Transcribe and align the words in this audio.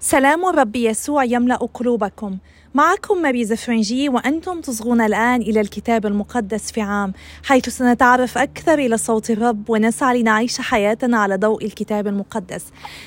سلام 0.00 0.46
الرب 0.46 0.76
يسوع 0.76 1.24
يملأ 1.24 1.56
قلوبكم. 1.56 2.38
معكم 2.74 3.22
ماري 3.22 3.56
فرنجي 3.56 4.08
وأنتم 4.08 4.60
تصغون 4.60 5.00
الآن 5.00 5.42
إلى 5.42 5.60
الكتاب 5.60 6.06
المقدس 6.06 6.72
في 6.72 6.80
عام 6.80 7.12
حيث 7.44 7.68
سنتعرف 7.68 8.38
أكثر 8.38 8.78
إلى 8.78 8.96
صوت 8.96 9.30
الرب 9.30 9.70
ونسعى 9.70 10.20
لنعيش 10.20 10.60
حياتنا 10.60 11.18
على 11.18 11.36
ضوء 11.36 11.64
الكتاب 11.64 12.06
المقدس. 12.06 12.64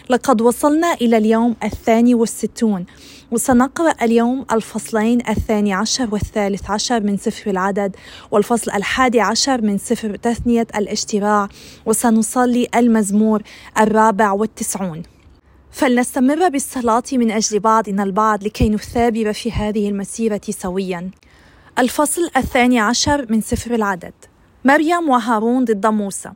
لقد 0.09 0.41
وصلنا 0.41 0.93
إلى 0.93 1.17
اليوم 1.17 1.55
الثاني 1.63 2.15
والستون 2.15 2.86
وسنقرأ 3.32 3.94
اليوم 4.02 4.46
الفصلين 4.52 5.30
الثاني 5.30 5.73
عشر 5.73 6.08
والثالث 6.12 6.71
عشر 6.71 7.04
من 7.04 7.18
سفر 7.18 7.52
العدد 7.52 7.96
والفصل 8.32 8.71
الحادي 8.71 9.21
عشر 9.21 9.62
من 9.62 9.78
سفر 9.78 10.16
تثنية 10.16 10.68
الاشتراع 10.76 11.48
وسنصلي 11.86 12.68
المزمور 12.76 13.42
الرابع 13.80 14.32
والتسعون. 14.32 15.04
فلنستمر 15.71 16.49
بالصلاة 16.49 17.03
من 17.11 17.31
أجل 17.31 17.59
بعضنا 17.59 18.03
البعض 18.03 18.43
لكي 18.43 18.70
نثابر 18.70 19.34
في 19.34 19.52
هذه 19.52 19.89
المسيرة 19.89 20.41
سويا. 20.49 21.12
الفصل 21.79 22.29
الثاني 22.38 22.79
عشر 22.79 23.25
من 23.29 23.41
سفر 23.41 23.76
العدد 23.76 24.13
مريم 24.65 25.09
وهارون 25.09 25.65
ضد 25.65 25.85
موسى 25.85 26.31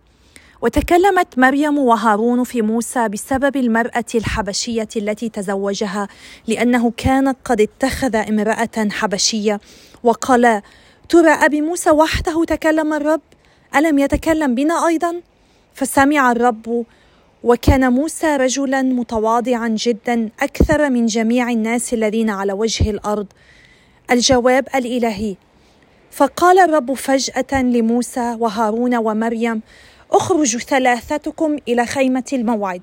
وتكلمت 0.62 1.40
مريم 1.40 1.78
وهارون 1.78 2.44
في 2.44 2.62
موسى 2.62 3.10
بسبب 3.10 3.56
المرأة 3.56 4.06
الحبشية 4.16 4.88
التي 4.96 5.30
تزوجها 5.30 6.08
لأنه 6.48 6.92
كان 6.98 7.28
قد 7.28 7.62
اتخذ 7.62 8.16
امرأة 8.16 8.90
حبشية 8.92 9.60
وقالا 10.04 10.62
ترى 11.10 11.30
أبي 11.30 11.62
موسى 11.62 11.92
وحده 11.92 12.44
تكلم 12.46 12.94
الرب 12.94 13.22
ألم 13.76 14.00
يتكلم 14.00 14.56
بنا 14.56 14.88
أيضا؟ 14.88 15.22
فسمع 15.74 16.32
الرب 16.32 16.86
وكان 17.46 17.94
موسى 17.94 18.36
رجلا 18.36 18.82
متواضعا 18.82 19.68
جدا 19.68 20.30
أكثر 20.40 20.90
من 20.90 21.06
جميع 21.06 21.50
الناس 21.50 21.94
الذين 21.94 22.30
على 22.30 22.54
وجه 22.54 22.90
الأرض. 22.90 23.28
الجواب 24.12 24.68
الإلهي. 24.76 25.36
فقال 26.12 26.60
الرب 26.60 26.94
فجأة 26.94 27.62
لموسى 27.62 28.38
وهارون 28.40 28.96
ومريم 28.96 29.62
اخرجوا 30.12 30.60
ثلاثتكم 30.60 31.58
إلى 31.68 31.86
خيمة 31.86 32.24
الموعد. 32.34 32.82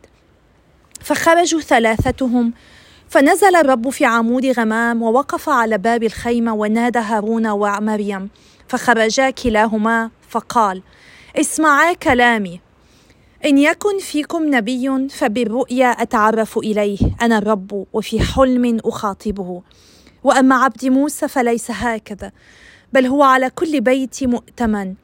فخرجوا 1.01 1.61
ثلاثتهم. 1.61 2.53
فنزل 3.09 3.57
الرب 3.57 3.89
في 3.91 4.05
عمود 4.05 4.47
غمام 4.47 5.03
ووقف 5.03 5.49
على 5.49 5.79
باب 5.79 6.03
الخيمة 6.03 6.55
ونادى 6.55 6.99
هارون 6.99 7.47
ومريم. 7.47 8.31
فخرجا 8.69 9.31
كلاهما 9.31 10.11
فقال 10.29 10.83
اسمعا 11.41 11.93
كلامي. 11.93 12.72
إن 13.45 13.59
يكن 13.59 13.99
فيكم 13.99 14.55
نبي 14.55 15.09
فبالرؤيا 15.09 15.87
أتعرف 15.87 16.59
إليه 16.59 16.99
أنا 17.23 17.39
الرب 17.39 17.87
وفي 17.93 18.21
حلم 18.21 18.79
أخاطبه. 18.85 19.63
وأما 20.25 20.55
عبد 20.55 20.87
موسى 20.87 21.29
فليس 21.29 21.71
هكذا 21.71 22.33
بل 22.93 23.07
هو 23.07 23.23
على 23.23 23.51
كل 23.51 23.81
بيت 23.81 24.25
مؤتمن. 24.25 24.95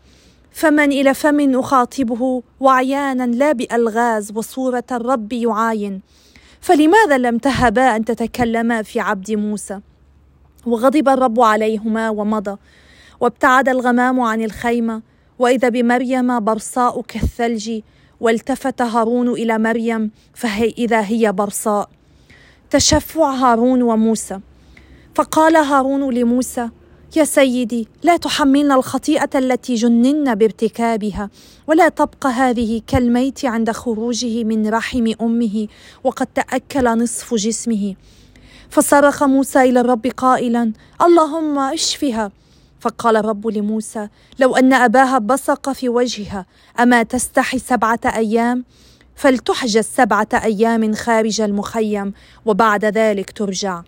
فمن 0.52 0.92
إلى 0.92 1.14
فم 1.14 1.58
أخاطبه 1.58 2.42
وعيانا 2.60 3.26
لا 3.26 3.52
بألغاز 3.52 4.32
وصورة 4.34 4.84
الرب 4.92 5.32
يعاين. 5.32 6.00
فلماذا 6.60 7.18
لم 7.18 7.38
تهبا 7.38 7.96
أن 7.96 8.04
تتكلما 8.04 8.82
في 8.82 9.00
عبد 9.00 9.32
موسى؟ 9.32 9.80
وغضب 10.66 11.08
الرب 11.08 11.40
عليهما 11.40 12.10
ومضى. 12.10 12.56
وابتعد 13.20 13.68
الغمام 13.68 14.20
عن 14.20 14.42
الخيمة. 14.42 15.02
وإذا 15.38 15.68
بمريم 15.68 16.40
برصاء 16.40 17.02
كالثلج 17.02 17.80
والتفت 18.20 18.82
هارون 18.82 19.28
إلى 19.28 19.58
مريم 19.58 20.10
فهي 20.34 20.74
إذا 20.78 21.00
هي 21.00 21.32
برصاء. 21.32 21.88
تشفع 22.70 23.30
هارون 23.30 23.82
وموسى. 23.82 24.40
فقال 25.14 25.56
هارون 25.56 26.14
لموسى 26.14 26.68
يا 27.16 27.24
سيدي 27.24 27.88
لا 28.02 28.16
تحملنا 28.16 28.74
الخطيئة 28.74 29.30
التي 29.34 29.74
جننا 29.74 30.34
بارتكابها 30.34 31.30
ولا 31.66 31.88
تبقى 31.88 32.28
هذه 32.30 32.82
كالميت 32.86 33.44
عند 33.44 33.70
خروجه 33.70 34.44
من 34.44 34.68
رحم 34.68 35.12
أمه 35.22 35.68
وقد 36.04 36.26
تأكل 36.26 36.84
نصف 36.84 37.34
جسمه. 37.34 37.94
فصرخ 38.70 39.22
موسى 39.22 39.60
إلى 39.60 39.80
الرب 39.80 40.06
قائلا 40.06 40.72
اللهم 41.02 41.58
اشفها. 41.58 42.30
فقال 42.80 43.16
الرب 43.16 43.46
لموسى 43.46 44.08
لو 44.38 44.56
أن 44.56 44.72
أباها 44.72 45.18
بصق 45.18 45.72
في 45.72 45.88
وجهها 45.88 46.46
أما 46.80 47.02
تستحي 47.02 47.58
سبعة 47.58 48.00
أيام؟ 48.06 48.64
فلتحجز 49.16 49.84
سبعه 49.84 50.28
أيام 50.34 50.94
خارج 50.94 51.40
المخيم 51.40 52.12
وبعد 52.46 52.84
ذلك 52.84 53.30
ترجع. 53.30 53.82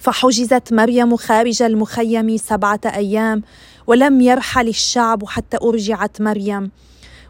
فحجزت 0.00 0.72
مريم 0.72 1.16
خارج 1.16 1.62
المخيم 1.62 2.36
سبعة 2.36 2.80
أيام 2.86 3.42
ولم 3.86 4.20
يرحل 4.20 4.68
الشعب 4.68 5.26
حتى 5.26 5.56
أرجعت 5.62 6.20
مريم. 6.20 6.70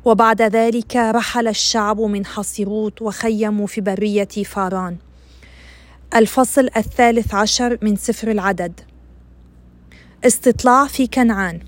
وبعد 0.04 0.42
ذلك 0.42 0.96
رحل 0.96 1.48
الشعب 1.48 2.00
من 2.00 2.26
حصيروت 2.26 3.02
وخيموا 3.02 3.66
في 3.66 3.80
برية 3.80 4.28
فاران. 4.44 4.96
الفصل 6.14 6.68
الثالث 6.76 7.34
عشر 7.34 7.78
من 7.82 7.96
سفر 7.96 8.30
العدد. 8.30 8.80
استطلاع 10.26 10.86
في 10.86 11.06
كنعان. 11.06 11.60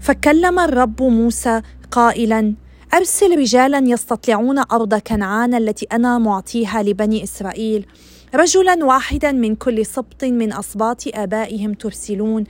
فكلم 0.00 0.58
الرب 0.58 1.02
موسى 1.02 1.62
قائلا 1.90 2.54
أرسل 2.94 3.38
رجالا 3.38 3.78
يستطلعون 3.78 4.58
أرض 4.58 4.94
كنعان 4.94 5.54
التي 5.54 5.86
أنا 5.92 6.18
معطيها 6.18 6.82
لبني 6.82 7.24
إسرائيل. 7.24 7.86
رجلا 8.34 8.84
واحدا 8.84 9.32
من 9.32 9.54
كل 9.54 9.86
سبط 9.86 10.24
من 10.24 10.52
اسباط 10.52 11.02
آبائهم 11.14 11.74
ترسلون. 11.74 12.44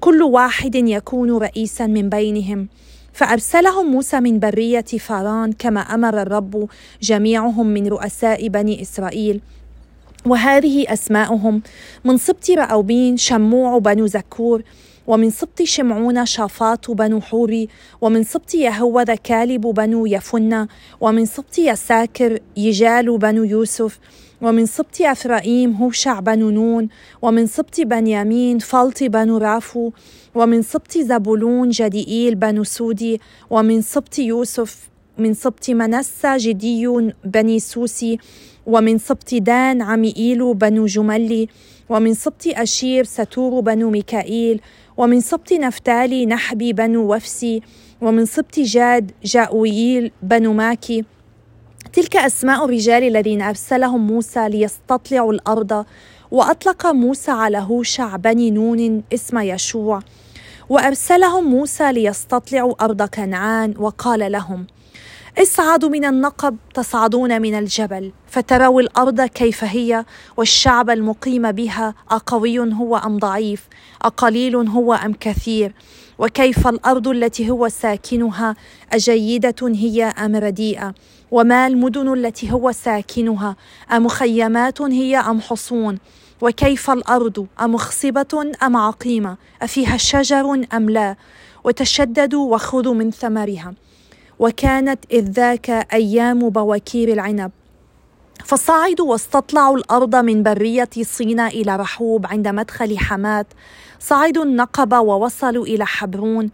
كل 0.00 0.22
واحد 0.22 0.74
يكون 0.74 1.30
رئيسا 1.30 1.86
من 1.86 2.08
بينهم. 2.08 2.68
فأرسلهم 3.12 3.86
موسى 3.86 4.20
من 4.20 4.38
برية 4.38 4.84
فاران 4.98 5.52
كما 5.52 5.80
أمر 5.80 6.22
الرب 6.22 6.68
جميعهم 7.02 7.66
من 7.66 7.86
رؤساء 7.86 8.48
بني 8.48 8.82
إسرائيل. 8.82 9.40
وهذه 10.30 10.92
أسماؤهم 10.92 11.62
من 12.04 12.16
سبط 12.16 12.50
رأوبين 12.50 13.16
شموع 13.16 13.78
بنو 13.78 14.06
زكور 14.06 14.62
ومن 15.06 15.30
سبط 15.30 15.62
شمعون 15.62 16.26
شافاط 16.26 16.90
بنو 16.90 17.20
حوري 17.20 17.68
ومن 18.00 18.22
سبط 18.24 18.54
يهوذا 18.54 19.14
كالب 19.14 19.60
بنو 19.60 20.06
يفنة 20.06 20.68
ومن 21.00 21.26
سبط 21.26 21.58
يساكر 21.58 22.38
يجال 22.56 23.18
بنو 23.18 23.44
يوسف 23.44 23.98
ومن 24.42 24.66
سبط 24.66 25.00
أفرائيم 25.00 25.72
هوشع 25.72 26.20
بنو 26.20 26.50
نون 26.50 26.88
ومن 27.22 27.46
سبط 27.46 27.80
بنيامين 27.80 28.58
فلطي 28.58 29.02
بن 29.02 29.38
رافو 29.38 29.90
ومن 30.34 30.62
سبط 30.62 30.98
زبولون 30.98 31.68
جديئيل 31.68 32.34
بن 32.34 32.64
سودي 32.64 33.20
ومن 33.50 33.82
سبط 33.82 34.18
يوسف 34.18 34.88
من 35.18 35.34
سبط 35.34 35.70
منسى 35.70 36.36
جدي 36.36 37.12
بن 37.24 37.58
سوسي 37.58 38.18
ومن 38.68 38.98
سبط 38.98 39.34
دان 39.34 39.82
عميئيل 39.82 40.54
بن 40.54 40.86
جملي 40.86 41.48
ومن 41.88 42.14
سبط 42.14 42.42
أشير 42.46 43.04
ستور 43.04 43.60
بن 43.60 43.90
ميكائيل 43.90 44.60
ومن 44.96 45.20
سبط 45.20 45.52
نفتالي 45.52 46.26
نحبي 46.26 46.72
بن 46.72 47.14
وفسي 47.14 47.62
ومن 48.00 48.24
سبط 48.26 48.60
جاد 48.60 49.10
جأوئيل 49.24 50.10
بن 50.22 50.52
ماكي. 50.52 51.04
تلك 51.92 52.16
أسماء 52.16 52.64
الرجال 52.64 53.02
الذين 53.04 53.42
أرسلهم 53.42 54.06
موسى 54.06 54.48
ليستطلعوا 54.48 55.32
الأرض 55.32 55.84
وأطلق 56.30 56.86
موسى 56.86 57.30
على 57.30 57.58
هوشع 57.58 58.16
بني 58.16 58.50
نون 58.50 59.02
اسم 59.14 59.38
يشوع. 59.38 60.00
وأرسلهم 60.68 61.44
موسى 61.44 61.92
ليستطلعوا 61.92 62.84
أرض 62.84 63.02
كنعان 63.02 63.74
وقال 63.78 64.32
لهم 64.32 64.66
اصعدوا 65.42 65.88
من 65.88 66.04
النقب 66.04 66.56
تصعدون 66.74 67.42
من 67.42 67.54
الجبل 67.54 68.12
فتروا 68.26 68.80
الأرض 68.80 69.20
كيف 69.20 69.64
هي 69.64 70.04
والشعب 70.36 70.90
المقيم 70.90 71.52
بها 71.52 71.94
أقوي 72.10 72.58
هو 72.58 72.96
أم 72.96 73.18
ضعيف 73.18 73.68
أقليل 74.02 74.56
هو 74.56 74.94
أم 74.94 75.14
كثير 75.20 75.74
وكيف 76.18 76.68
الأرض 76.68 77.08
التي 77.08 77.50
هو 77.50 77.68
ساكنها 77.68 78.56
أجيدة 78.92 79.54
هي 79.62 80.04
أم 80.04 80.36
رديئة؟ 80.36 80.94
وما 81.30 81.66
المدن 81.66 82.12
التي 82.12 82.52
هو 82.52 82.72
ساكنها 82.72 83.56
امخيمات 83.92 84.82
هي 84.82 85.16
أم 85.16 85.40
حصون؟ 85.40 85.98
وكيف 86.40 86.90
الأرض 86.90 87.46
امخصبه 87.60 88.52
أم 88.62 88.76
عقيمة؟ 88.76 89.36
أفيها 89.62 89.96
شجر 89.96 90.66
أم 90.74 90.90
لا؟ 90.90 91.16
وتشددوا 91.64 92.54
وخذوا 92.54 92.94
من 92.94 93.10
ثمرها. 93.10 93.74
وكانت 94.38 95.04
إذ 95.10 95.30
ذاك 95.30 95.70
أيام 95.70 96.48
بواكير 96.48 97.12
العنب. 97.12 97.50
فصعدوا 98.44 99.10
واستطلعوا 99.10 99.76
الأرض 99.76 100.16
من 100.16 100.42
برية 100.42 100.90
صينا 101.02 101.48
إلى 101.48 101.76
رحوب 101.76 102.26
عند 102.26 102.48
مدخل 102.48 102.98
حمات 102.98 103.46
صعدوا 104.00 104.44
النقب 104.44 104.92
ووصلوا 104.92 105.66
إلى 105.66 105.86
حبرون. 105.86 106.50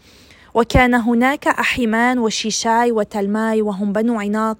وكان 0.54 0.94
هناك 0.94 1.48
أحيمان 1.48 2.18
وشيشاي 2.18 2.92
وتلماي 2.92 3.62
وهم 3.62 3.92
بنو 3.92 4.20
عناق. 4.20 4.56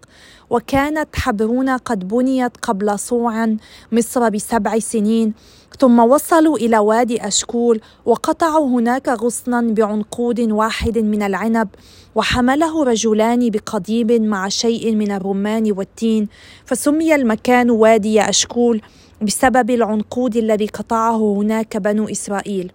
وكانت 0.50 1.08
حبرون 1.16 1.70
قد 1.70 2.08
بنيت 2.08 2.56
قبل 2.56 2.98
صوع 2.98 3.56
مصر 3.92 4.28
بسبع 4.28 4.78
سنين. 4.78 5.34
ثم 5.78 5.98
وصلوا 5.98 6.56
إلى 6.56 6.78
وادي 6.78 7.26
أشكول 7.26 7.80
وقطعوا 8.04 8.68
هناك 8.68 9.08
غصنا 9.08 9.60
بعنقود 9.60 10.40
واحد 10.40 10.98
من 10.98 11.22
العنب 11.22 11.68
وحمله 12.14 12.84
رجلان 12.84 13.50
بقضيب 13.50 14.12
مع 14.12 14.48
شيء 14.48 14.94
من 14.94 15.10
الرمان 15.12 15.72
والتين 15.72 16.28
فسمي 16.64 17.14
المكان 17.14 17.70
وادي 17.70 18.20
أشكول 18.20 18.80
بسبب 19.22 19.70
العنقود 19.70 20.36
الذي 20.36 20.66
قطعه 20.66 21.34
هناك 21.36 21.76
بنو 21.76 22.08
إسرائيل. 22.08 22.72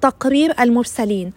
تقرير 0.00 0.54
المرسلين. 0.60 1.32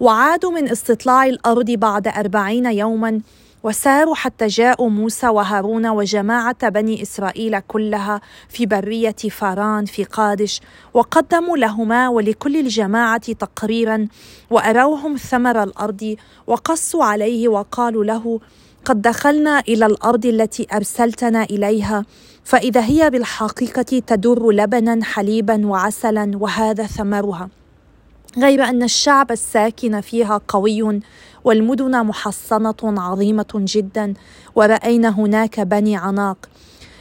وعادوا 0.00 0.50
من 0.50 0.68
استطلاع 0.68 1.26
الأرض 1.26 1.70
بعد 1.70 2.08
أربعين 2.08 2.66
يوما 2.66 3.20
وساروا 3.64 4.14
حتى 4.14 4.46
جاءوا 4.46 4.90
موسى 4.90 5.28
وهارون 5.28 5.86
وجماعة 5.86 6.68
بني 6.68 7.02
إسرائيل 7.02 7.60
كلها 7.60 8.20
في 8.48 8.66
برية 8.66 9.16
فاران 9.30 9.84
في 9.84 10.04
قادش 10.04 10.60
وقدموا 10.94 11.56
لهما 11.56 12.08
ولكل 12.08 12.56
الجماعة 12.56 13.32
تقريرا 13.32 14.08
وأروهم 14.50 15.16
ثمر 15.16 15.62
الأرض 15.62 16.16
وقصوا 16.46 17.04
عليه 17.04 17.48
وقالوا 17.48 18.04
له 18.04 18.40
قد 18.84 19.02
دخلنا 19.02 19.60
إلى 19.60 19.86
الأرض 19.86 20.26
التي 20.26 20.66
أرسلتنا 20.72 21.42
إليها 21.42 22.04
فإذا 22.44 22.80
هي 22.84 23.10
بالحقيقة 23.10 24.02
تدر 24.06 24.50
لبنا 24.50 25.04
حليبا 25.04 25.66
وعسلا 25.66 26.30
وهذا 26.38 26.86
ثمرها. 26.86 27.48
غير 28.38 28.64
أن 28.64 28.82
الشعب 28.82 29.32
الساكن 29.32 30.00
فيها 30.00 30.40
قوي 30.48 31.00
والمدن 31.44 32.04
محصنة 32.06 32.74
عظيمة 32.82 33.46
جدا 33.54 34.14
ورأينا 34.54 35.08
هناك 35.08 35.60
بني 35.60 35.96
عناق. 35.96 36.48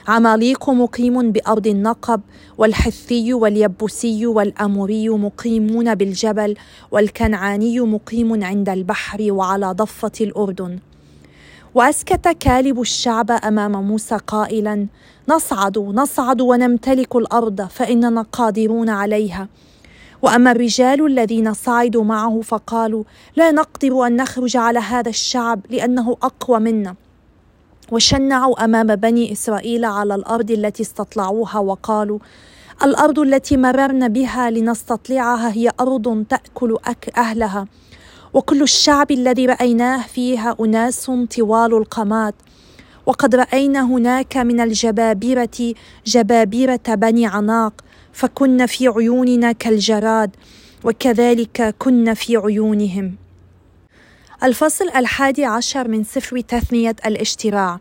عماليق 0.07 0.69
مقيم 0.69 1.31
بأرض 1.31 1.67
النقب 1.67 2.21
والحثي 2.57 3.33
واليبسي 3.33 4.25
والأموري 4.25 5.09
مقيمون 5.09 5.95
بالجبل 5.95 6.55
والكنعاني 6.91 7.79
مقيم 7.79 8.43
عند 8.43 8.69
البحر 8.69 9.17
وعلى 9.31 9.71
ضفة 9.71 10.11
الأردن. 10.21 10.79
وأسكت 11.75 12.27
كالب 12.27 12.81
الشعب 12.81 13.31
أمام 13.31 13.87
موسى 13.87 14.17
قائلا 14.27 14.87
نصعد 15.29 15.77
نصعد 15.77 16.41
ونمتلك 16.41 17.15
الأرض 17.15 17.61
فإننا 17.61 18.21
قادرون 18.21 18.89
عليها. 18.89 19.47
وأما 20.23 20.51
الرجال 20.51 21.05
الذين 21.05 21.53
صعدوا 21.53 22.03
معه 22.03 22.41
فقالوا 22.41 23.03
لا 23.35 23.51
نقدر 23.51 24.07
أن 24.07 24.15
نخرج 24.15 24.57
على 24.57 24.79
هذا 24.79 25.09
الشعب 25.09 25.59
لأنه 25.69 26.17
أقوى 26.23 26.59
منا. 26.59 26.95
وشنعوا 27.91 28.63
أمام 28.63 28.95
بني 28.95 29.31
إسرائيل 29.31 29.85
على 29.85 30.15
الأرض 30.15 30.51
التي 30.51 30.83
استطلعوها 30.83 31.59
وقالوا 31.59 32.19
الأرض 32.83 33.19
التي 33.19 33.57
مررنا 33.57 34.07
بها 34.07 34.49
لنستطلعها 34.49 35.51
هي 35.51 35.71
أرض 35.79 36.25
تأكل 36.29 36.77
أك 36.85 37.11
أهلها. 37.17 37.67
وكل 38.33 38.61
الشعب 38.61 39.11
الذي 39.11 39.45
رأيناه 39.45 40.01
فيها 40.07 40.55
أناس 40.59 41.11
طوال 41.37 41.73
القامات. 41.73 42.35
وقد 43.05 43.35
رأينا 43.35 43.81
هناك 43.81 44.37
من 44.37 44.59
الجبابره 44.59 45.73
جبابرة 46.05 46.87
بني 46.87 47.27
عناق. 47.27 47.73
فكن 48.13 48.65
في 48.65 48.87
عيوننا 48.87 49.51
كالجراد 49.51 50.35
وكذلك 50.83 51.75
كن 51.79 52.13
في 52.13 52.37
عيونهم. 52.37 53.15
الفصل 54.43 54.89
الحادي 54.95 55.45
عشر 55.45 55.87
من 55.87 56.03
سفر 56.03 56.39
تثنية 56.39 56.95
الاشتراع. 57.05 57.79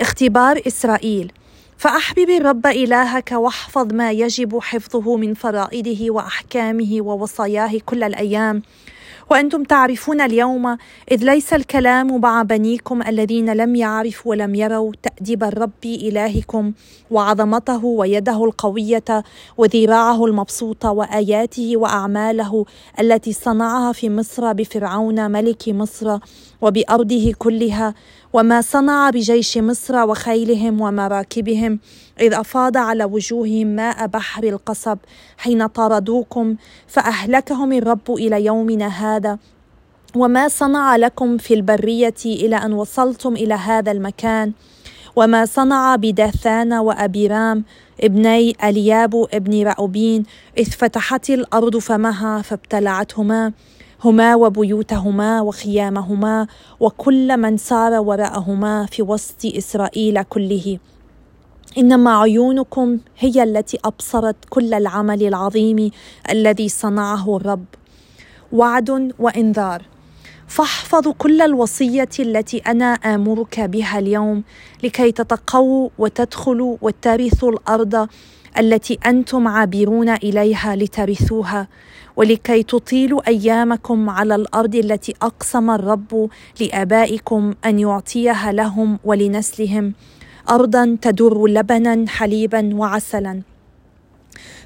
اختبار 0.00 0.62
إسرائيل. 0.66 1.32
فأحبب 1.78 2.30
الرب 2.30 2.66
إلهك 2.66 3.32
واحفظ 3.32 3.92
ما 3.92 4.10
يجب 4.10 4.58
حفظه 4.58 5.16
من 5.16 5.34
فرائده 5.34 6.12
وأحكامه 6.12 6.96
ووصاياه 7.00 7.78
كل 7.86 8.02
الأيام. 8.02 8.62
وأنتم 9.30 9.64
تعرفون 9.64 10.20
اليوم 10.20 10.76
إذ 11.12 11.24
ليس 11.24 11.52
الكلام 11.54 12.20
مع 12.20 12.42
بنيكم 12.42 13.02
الذين 13.02 13.52
لم 13.52 13.74
يعرفوا 13.76 14.30
ولم 14.30 14.54
يروا 14.54 14.92
تأديب 15.02 15.44
الرب 15.44 15.84
إلهكم 15.84 16.72
وعظمته 17.10 17.84
ويده 17.84 18.44
القوية 18.44 19.24
وذراعه 19.58 20.24
المبسوطة 20.26 20.90
وآياته 20.90 21.76
وأعماله 21.76 22.64
التي 23.00 23.32
صنعها 23.32 23.92
في 23.92 24.10
مصر 24.10 24.52
بفرعون 24.52 25.30
ملك 25.30 25.68
مصر 25.68 26.18
وبأرضه 26.62 27.32
كلها 27.38 27.94
وما 28.32 28.60
صنع 28.60 29.10
بجيش 29.10 29.58
مصر 29.58 30.04
وخيلهم 30.06 30.80
ومراكبهم 30.80 31.78
إذ 32.20 32.34
أفاض 32.34 32.76
على 32.76 33.04
وجوههم 33.04 33.66
ماء 33.66 34.06
بحر 34.06 34.44
القصب 34.44 34.98
حين 35.38 35.66
طاردوكم 35.66 36.56
فأهلكهم 36.86 37.72
الرب 37.72 38.10
إلى 38.10 38.44
يومنا 38.44 38.86
هذا. 38.86 39.38
وما 40.16 40.48
صنع 40.48 40.96
لكم 40.96 41.38
في 41.38 41.54
البرية 41.54 42.14
إلى 42.26 42.56
أن 42.56 42.72
وصلتم 42.72 43.34
إلى 43.34 43.54
هذا 43.54 43.92
المكان. 43.92 44.52
وما 45.16 45.44
صنع 45.44 45.96
بداثان 45.96 46.72
وأبيرام 46.72 47.64
ابني 48.00 48.56
ألياب 48.64 49.26
ابن 49.34 49.62
رأوبين 49.62 50.22
إذ 50.58 50.70
فتحت 50.70 51.30
الأرض 51.30 51.76
فمها 51.76 52.42
فابتلعتهما. 52.42 53.52
هما 54.04 54.34
وبيوتهما 54.34 55.40
وخيامهما 55.40 56.46
وكل 56.80 57.36
من 57.36 57.56
سار 57.56 57.92
وراءهما 57.92 58.86
في 58.86 59.02
وسط 59.02 59.44
إسرائيل 59.44 60.22
كله. 60.22 60.78
إنما 61.78 62.18
عيونكم 62.20 62.98
هي 63.18 63.42
التي 63.42 63.78
أبصرت 63.84 64.36
كل 64.50 64.74
العمل 64.74 65.22
العظيم 65.22 65.90
الذي 66.30 66.68
صنعه 66.68 67.36
الرب. 67.36 67.64
وعد 68.52 69.12
وإنذار. 69.18 69.82
فاحفظوا 70.48 71.12
كل 71.18 71.42
الوصية 71.42 72.08
التي 72.20 72.58
أنا 72.58 72.84
آمرك 72.94 73.60
بها 73.60 73.98
اليوم 73.98 74.42
لكي 74.84 75.12
تتقوا 75.12 75.88
وتدخلوا 75.98 76.76
وترثوا 76.82 77.50
الأرض 77.52 78.08
التي 78.58 78.98
أنتم 79.06 79.48
عابرون 79.48 80.08
إليها 80.08 80.76
لترثوها 80.76 81.68
ولكي 82.16 82.62
تطيلوا 82.62 83.28
أيامكم 83.28 84.10
على 84.10 84.34
الأرض 84.34 84.74
التي 84.74 85.14
أقسم 85.22 85.70
الرب 85.70 86.30
لآبائكم 86.60 87.54
أن 87.64 87.78
يعطيها 87.78 88.52
لهم 88.52 88.98
ولنسلهم. 89.04 89.94
ارضا 90.50 90.98
تدر 91.02 91.46
لبنا 91.46 92.04
حليبا 92.08 92.74
وعسلا. 92.74 93.42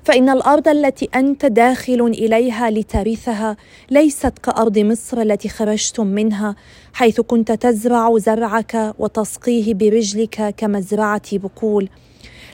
فإن 0.04 0.28
الأرض 0.28 0.68
التي 0.68 1.08
أنت 1.14 1.46
داخل 1.46 2.00
إليها 2.00 2.70
لترثها 2.70 3.56
ليست 3.90 4.38
كأرض 4.42 4.78
مصر 4.78 5.20
التي 5.20 5.48
خرجتم 5.48 6.06
منها 6.06 6.56
حيث 6.92 7.20
كنت 7.20 7.52
تزرع 7.52 8.18
زرعك 8.18 8.94
وتسقيه 8.98 9.74
برجلك 9.74 10.54
كمزرعة 10.56 11.22
بقول. 11.32 11.88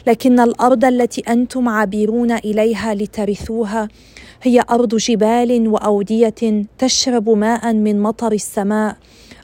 لكن 0.06 0.40
الأرض 0.40 0.84
التي 0.84 1.20
أنتم 1.20 1.68
عابرون 1.68 2.32
إليها 2.32 2.94
لترثوها 2.94 3.88
هي 4.42 4.64
أرض 4.70 4.94
جبال 4.96 5.68
وأودية 5.68 6.64
تشرب 6.78 7.30
ماء 7.30 7.72
من 7.72 8.02
مطر 8.02 8.32
السماء. 8.32 8.96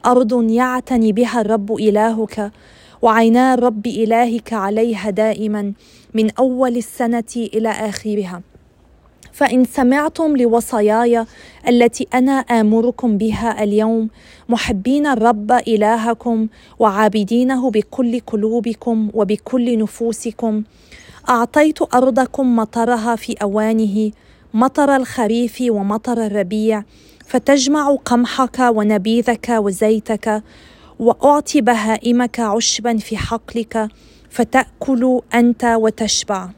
أرض 0.06 0.50
يعتني 0.50 1.12
بها 1.12 1.40
الرب 1.40 1.72
إلهك 1.72 2.52
وعينا 3.02 3.54
الرب 3.54 3.86
إلهك 3.86 4.52
عليها 4.52 5.10
دائما 5.10 5.72
من 6.14 6.30
أول 6.30 6.76
السنة 6.76 7.32
إلى 7.36 7.68
آخرها. 7.68 8.42
فإن 9.37 9.64
سمعتم 9.64 10.37
لوصاياي 10.37 11.26
التي 11.69 12.07
أنا 12.14 12.33
آمركم 12.33 13.19
بها 13.19 13.62
اليوم 13.62 14.09
محبين 14.49 15.07
الرب 15.07 15.52
إلهكم 15.52 16.47
وعابدينه 16.78 17.71
بكل 17.71 18.21
قلوبكم 18.21 19.11
وبكل 19.14 19.78
نفوسكم. 19.78 20.62
أعطيت 21.28 21.95
أرضكم 21.95 22.57
مطرها 22.57 23.16
في 23.16 23.33
أوانه 23.43 24.11
مطر 24.55 24.97
الخريف 24.97 25.57
ومطر 25.61 26.26
الربيع 26.26 26.83
فتجمع 27.26 27.97
قمحك 28.05 28.59
ونبيذك 28.61 29.49
وزيتك 29.49 30.43
وأعطي 30.99 31.61
بهائمك 31.61 32.40
عشبا 32.40 32.97
في 32.97 33.16
حقلك 33.16 33.88
فتأكل 34.31 35.21
أنت 35.35 35.64
وتشبع. 35.64 36.49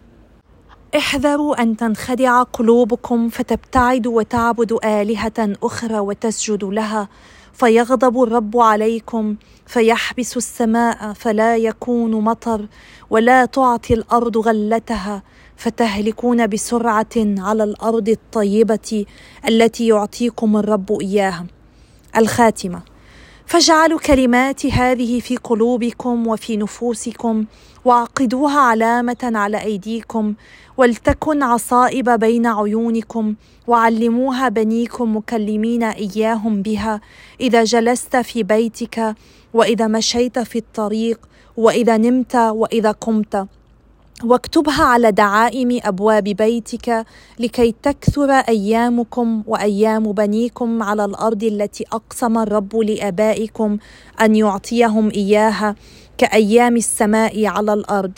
احذروا 0.97 1.63
أن 1.63 1.77
تنخدع 1.77 2.43
قلوبكم 2.43 3.29
فتبتعدوا 3.29 4.17
وتعبدوا 4.17 5.03
آلهة 5.03 5.57
أخرى 5.63 5.99
وتسجدوا 5.99 6.73
لها 6.73 7.09
فيغضب 7.53 8.23
الرب 8.23 8.57
عليكم 8.57 9.37
فيحبس 9.67 10.37
السماء 10.37 11.13
فلا 11.13 11.57
يكون 11.57 12.11
مطر 12.11 12.67
ولا 13.11 13.45
تعطي 13.45 13.95
الأرض 13.95 14.39
غلتها 14.39 15.23
فتهلكون 15.57 16.47
بسرعة 16.47 17.17
على 17.17 17.65
الأرض 17.65 18.09
الطيبة 18.09 19.05
التي 19.49 19.87
يعطيكم 19.89 20.57
الرب 20.57 21.01
إياها. 21.01 21.47
الخاتمة. 22.17 22.83
فاجعلوا 23.49 23.99
كلمات 23.99 24.67
هذه 24.67 25.21
في 25.21 25.37
قلوبكم 25.37 26.27
وفي 26.27 26.57
نفوسكم 26.57 27.45
وعقدوها 27.85 28.61
علامة 28.61 29.17
على 29.23 29.63
أيديكم 29.63 30.35
ولتكن 30.77 31.43
عصائب 31.43 32.11
بين 32.11 32.47
عيونكم 32.47 33.35
وعلموها 33.67 34.49
بنيكم 34.49 35.17
مكلمين 35.17 35.83
إياهم 35.83 36.63
بها 36.63 37.01
إذا 37.41 37.65
جلست 37.65 38.17
في 38.17 38.43
بيتك 38.43 39.15
وإذا 39.55 39.87
مشيت 39.87 40.39
في 40.39 40.59
الطريق 40.59 41.21
وإذا 41.57 41.97
نمت 41.97 42.37
وإذا 42.37 42.91
قمت. 42.91 43.47
واكتبها 44.25 44.85
على 44.85 45.13
دعائم 45.13 45.81
أبواب 45.85 46.25
بيتك 46.25 47.07
لكي 47.39 47.75
تكثر 47.83 48.31
أيامكم 48.31 49.43
وأيام 49.47 50.13
بنيكم 50.13 50.83
على 50.83 51.05
الأرض 51.05 51.45
التي 51.45 51.85
أقسم 51.93 52.39
الرب 52.39 52.77
لآبائكم 52.77 53.79
أن 54.21 54.37
يعطيهم 54.37 55.11
إياها 55.11 55.75
كأيام 56.19 56.77
السماء 56.77 57.47
على 57.47 57.73
الأرض. 57.73 58.13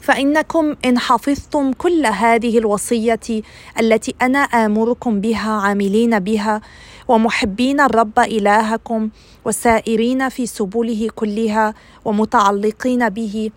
فإنكم 0.00 0.74
إن 0.84 0.98
حفظتم 0.98 1.72
كل 1.72 2.06
هذه 2.06 2.58
الوصية 2.58 3.42
التي 3.80 4.14
أنا 4.22 4.38
آمركم 4.38 5.20
بها 5.20 5.50
عاملين 5.50 6.18
بها 6.18 6.60
ومحبين 7.08 7.80
الرب 7.80 8.18
إلهكم 8.18 9.10
وسائرين 9.44 10.28
في 10.28 10.46
سبله 10.46 11.08
كلها 11.14 11.74
ومتعلقين 12.04 13.08
به 13.08 13.50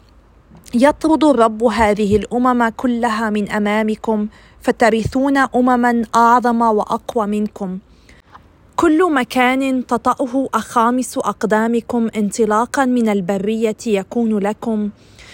يطرد 0.73 1.23
الرب 1.23 1.63
هذه 1.63 2.15
الأمم 2.15 2.69
كلها 2.69 3.29
من 3.29 3.51
أمامكم 3.51 4.27
فترثون 4.61 5.37
أمما 5.37 6.03
أعظم 6.15 6.61
وأقوى 6.61 7.27
منكم. 7.27 7.79
كل 8.75 9.13
مكان 9.13 9.85
تطأه 9.85 10.49
أخامس 10.53 11.17
أقدامكم 11.17 12.09
انطلاقا 12.17 12.85
من 12.85 13.09
البرية 13.09 13.77
يكون 13.87 14.37
لكم 14.39 14.89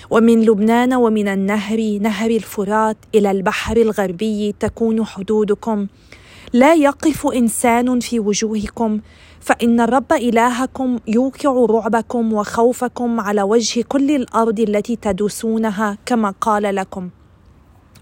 ومن 0.10 0.46
لبنان 0.46 0.94
ومن 0.94 1.27
النهر 1.27 1.98
نهر 2.01 2.30
الفرات 2.30 2.98
إلى 3.15 3.32
البحر 3.32 3.77
الغربي 3.77 4.56
تكون 4.60 5.06
حدودكم. 5.06 5.88
لا 6.54 6.74
يقف 6.74 7.28
إنسان 7.28 8.00
في 8.00 8.20
وجوهكم 8.20 9.00
فإن 9.42 9.80
الرب 9.82 10.14
إلهكم 10.14 11.00
يوقع 11.08 11.66
رعبكم 11.70 12.34
وخوفكم 12.34 13.20
على 13.20 13.42
وجه 13.42 13.84
كل 13.88 14.12
الأرض 14.12 14.60
التي 14.60 14.96
تدوسونها 14.96 15.98
كما 16.06 16.34
قال 16.42 16.75
لكم. 16.75 17.10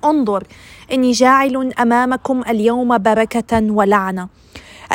انظر 0.06 0.44
إني 0.92 1.12
جاعل 1.12 1.74
أمامكم 1.80 2.42
اليوم 2.50 2.98
بركة 2.98 3.72
ولعنة. 3.72 4.28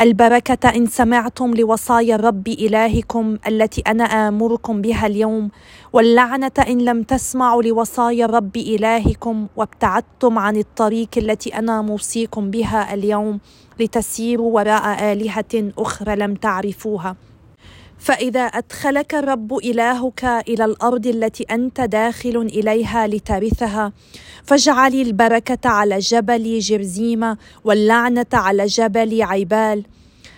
البركة 0.01 0.69
إن 0.69 0.85
سمعتم 0.85 1.53
لوصايا 1.53 2.15
الرب 2.15 2.47
إلهكم 2.47 3.37
التي 3.47 3.81
أنا 3.81 4.03
آمركم 4.03 4.81
بها 4.81 5.07
اليوم 5.07 5.49
واللعنة 5.93 6.51
إن 6.67 6.77
لم 6.77 7.03
تسمعوا 7.03 7.63
لوصايا 7.63 8.25
الرب 8.25 8.57
إلهكم 8.57 9.47
وابتعدتم 9.55 10.39
عن 10.39 10.57
الطريق 10.57 11.09
التي 11.17 11.49
أنا 11.57 11.81
موصيكم 11.81 12.51
بها 12.51 12.93
اليوم 12.93 13.39
لتسيروا 13.79 14.55
وراء 14.55 15.11
آلهة 15.13 15.71
أخرى 15.77 16.15
لم 16.15 16.35
تعرفوها. 16.35 17.15
فإذا 17.99 18.41
أدخلك 18.41 19.15
الرب 19.15 19.57
إلهك 19.57 20.25
إلى 20.25 20.65
الأرض 20.65 21.07
التي 21.07 21.43
أنت 21.43 21.81
داخل 21.81 22.37
إليها 22.37 23.07
لترثها 23.07 23.93
فاجعل 24.43 24.93
البركة 24.93 25.69
على 25.69 25.99
جبل 25.99 26.59
جرزيمة 26.59 27.37
واللعنة 27.63 28.25
على 28.33 28.65
جبل 28.65 29.23
عيبال. 29.23 29.83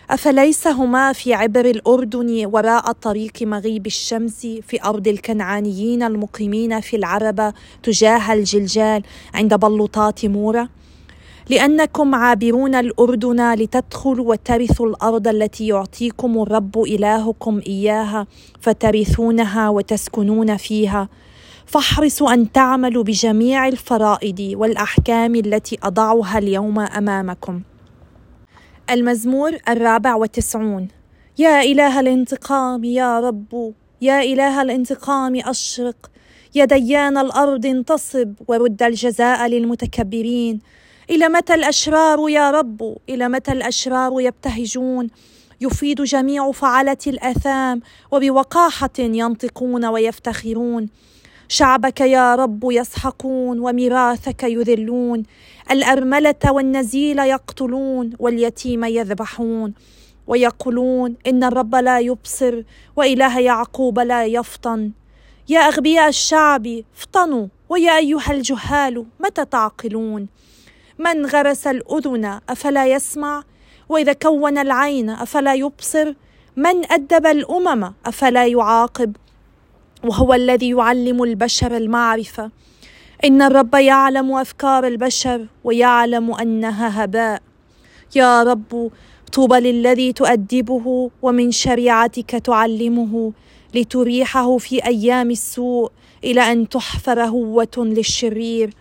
افليس 0.09 0.67
هما 0.67 1.13
في 1.13 1.33
عبر 1.33 1.65
الأردن 1.65 2.45
وراء 2.45 2.91
طريق 2.91 3.41
مغيب 3.41 3.85
الشمس 3.87 4.47
في 4.67 4.83
أرض 4.83 5.07
الكنعانيين 5.07 6.03
المقيمين 6.03 6.79
في 6.79 6.95
العربة 6.95 7.53
تجاه 7.83 8.33
الجلجال 8.33 9.03
عند 9.33 9.53
بلوطات 9.53 10.25
مورا؟ 10.25 10.69
لأنكم 11.51 12.15
عابرون 12.15 12.75
الأردن 12.75 13.53
لتدخلوا 13.53 14.29
وترثوا 14.29 14.87
الأرض 14.87 15.27
التي 15.27 15.67
يعطيكم 15.67 16.41
الرب 16.41 16.83
إلهكم 16.83 17.61
إياها 17.67 18.27
فترثونها 18.61 19.69
وتسكنون 19.69 20.57
فيها. 20.57 21.09
فاحرصوا 21.65 22.33
أن 22.33 22.51
تعملوا 22.51 23.03
بجميع 23.03 23.67
الفرائض 23.67 24.39
والأحكام 24.55 25.35
التي 25.35 25.77
أضعها 25.83 26.37
اليوم 26.37 26.79
أمامكم. 26.79 27.61
المزمور 28.89 29.57
الرابع 29.69 30.15
والتسعون 30.15 30.87
يا 31.37 31.61
إله 31.61 31.99
الانتقام 31.99 32.83
يا 32.83 33.19
رب 33.19 33.73
يا 34.01 34.23
إله 34.23 34.61
الانتقام 34.61 35.35
أشرق. 35.35 36.11
يا 36.55 36.65
ديان 36.65 37.17
الأرض 37.17 37.65
انتصب 37.65 38.33
ورد 38.47 38.83
الجزاء 38.83 39.47
للمتكبرين. 39.47 40.59
إلى 41.11 41.29
متى 41.29 41.53
الأشرار 41.53 42.29
يا 42.29 42.51
رب؟ 42.51 42.97
إلى 43.09 43.29
متى 43.29 43.51
الأشرار 43.51 44.21
يبتهجون؟ 44.21 45.09
يفيد 45.61 46.01
جميع 46.01 46.51
فعله 46.51 46.97
الأثام 47.07 47.81
وبوقاحة 48.11 48.89
ينطقون 48.99 49.85
ويفتخرون. 49.85 50.89
شعبك 51.47 52.01
يا 52.01 52.35
رب 52.35 52.63
يسحقون 52.71 53.59
وميراثك 53.59 54.43
يذلون. 54.43 55.23
الأرملة 55.71 56.51
والنزيل 56.51 57.19
يقتلون 57.19 58.13
واليتيم 58.19 58.83
يذبحون. 58.83 59.73
ويقولون 60.27 61.15
إن 61.27 61.43
الرب 61.43 61.75
لا 61.75 61.99
يبصر 61.99 62.63
وإله 62.95 63.39
يعقوب 63.39 63.99
لا 63.99 64.25
يفطن. 64.25 64.91
يا 65.49 65.59
أغبياء 65.59 66.09
الشعب 66.09 66.83
افطنوا. 66.97 67.47
ويا 67.69 67.97
أيها 67.97 68.31
الجهال 68.31 69.05
متى 69.19 69.45
تعقلون؟ 69.45 70.27
من 71.01 71.25
غرس 71.25 71.67
الأذن 71.67 72.39
أفلا 72.49 72.85
يسمع؟ 72.87 73.43
وإذا 73.89 74.13
كون 74.13 74.57
العين 74.57 75.09
أفلا 75.09 75.53
يبصر؟ 75.53 76.13
من 76.55 76.91
أدب 76.91 77.25
الأمم 77.25 77.93
أفلا 78.05 78.45
يعاقب؟ 78.45 79.15
وهو 80.03 80.33
الذي 80.33 80.69
يعلم 80.69 81.23
البشر 81.23 81.77
المعرفة. 81.77 82.51
إن 83.25 83.41
الرب 83.41 83.75
يعلم 83.75 84.31
أفكار 84.31 84.87
البشر 84.87 85.47
ويعلم 85.63 86.33
أنها 86.33 87.03
هباء. 87.03 87.41
يا 88.15 88.43
رب 88.43 88.91
طوبى 89.33 89.59
للذي 89.59 90.13
تؤدبه 90.13 91.11
ومن 91.21 91.51
شريعتك 91.51 92.31
تعلمه 92.31 93.33
لتريحه 93.75 94.57
في 94.57 94.85
أيام 94.85 95.31
السوء 95.31 95.91
إلى 96.23 96.51
أن 96.51 96.69
تحفر 96.69 97.23
هوة 97.23 97.77
للشرير. 97.77 98.73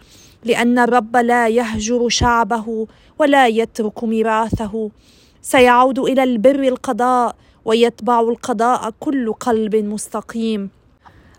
لأن 0.45 0.79
الرب 0.79 1.17
لا 1.17 1.49
يهجر 1.49 2.09
شعبه 2.09 2.87
ولا 3.19 3.47
يترك 3.47 4.05
ميراثه. 4.05 4.91
سيعود 5.43 5.99
إلى 5.99 6.23
البر 6.23 6.63
القضاء 6.63 7.37
ويتبع 7.65 8.21
القضاء 8.21 8.95
كل 9.01 9.33
قلب 9.33 9.77
مستقيم. 9.77 10.71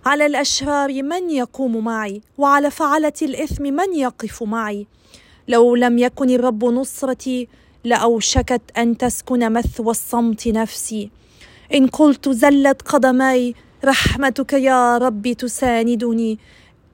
على 0.05 0.25
الأشرار 0.25 1.03
من 1.03 1.29
يقوم 1.29 1.83
معي؟ 1.83 2.21
وعلى 2.37 2.71
فعلة 2.71 3.13
الإثم 3.21 3.63
من 3.63 3.93
يقف 3.93 4.43
معي؟ 4.43 4.87
لو 5.47 5.75
لم 5.75 5.97
يكن 5.97 6.29
الرب 6.29 6.65
نصرتي 6.65 7.47
لأوشكت 7.83 8.61
أن 8.77 8.97
تسكن 8.97 9.53
مثوى 9.53 9.91
الصمت 9.91 10.47
نفسي. 10.47 11.09
إن 11.73 11.87
قلت 11.87 12.29
زلت 12.29 12.81
قدمي 12.81 13.55
رحمتك 13.85 14.53
يا 14.53 14.97
رب 14.97 15.33
تساندني. 15.33 16.39